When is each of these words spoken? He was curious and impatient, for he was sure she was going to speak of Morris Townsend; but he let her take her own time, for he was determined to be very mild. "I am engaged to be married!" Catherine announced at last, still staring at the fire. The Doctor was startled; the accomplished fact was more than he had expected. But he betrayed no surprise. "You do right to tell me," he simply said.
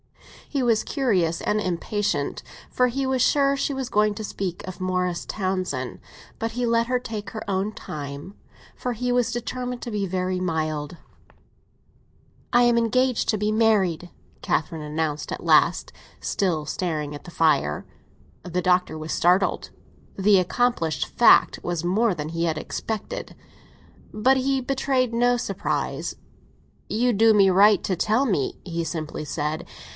He 0.49 0.63
was 0.63 0.83
curious 0.83 1.39
and 1.41 1.61
impatient, 1.61 2.41
for 2.69 2.87
he 2.87 3.05
was 3.05 3.21
sure 3.21 3.55
she 3.55 3.73
was 3.73 3.87
going 3.87 4.15
to 4.15 4.23
speak 4.23 4.67
of 4.67 4.81
Morris 4.81 5.25
Townsend; 5.25 5.99
but 6.39 6.53
he 6.53 6.65
let 6.65 6.87
her 6.87 6.99
take 6.99 7.29
her 7.29 7.49
own 7.49 7.71
time, 7.71 8.33
for 8.75 8.91
he 8.93 9.11
was 9.13 9.31
determined 9.31 9.81
to 9.83 9.91
be 9.91 10.05
very 10.07 10.39
mild. 10.41 10.97
"I 12.51 12.63
am 12.63 12.77
engaged 12.77 13.29
to 13.29 13.37
be 13.37 13.51
married!" 13.51 14.09
Catherine 14.41 14.81
announced 14.81 15.31
at 15.31 15.43
last, 15.45 15.93
still 16.19 16.65
staring 16.65 17.13
at 17.15 17.23
the 17.23 17.31
fire. 17.31 17.85
The 18.43 18.61
Doctor 18.61 18.97
was 18.97 19.13
startled; 19.13 19.69
the 20.17 20.39
accomplished 20.39 21.07
fact 21.07 21.59
was 21.63 21.85
more 21.85 22.13
than 22.13 22.29
he 22.29 22.45
had 22.45 22.57
expected. 22.57 23.35
But 24.11 24.37
he 24.37 24.59
betrayed 24.59 25.13
no 25.13 25.37
surprise. 25.37 26.15
"You 26.89 27.13
do 27.13 27.33
right 27.53 27.81
to 27.85 27.95
tell 27.95 28.25
me," 28.25 28.59
he 28.65 28.83
simply 28.83 29.23
said. 29.23 29.65